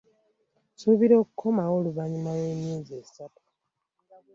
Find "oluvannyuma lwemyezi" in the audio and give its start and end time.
1.79-2.91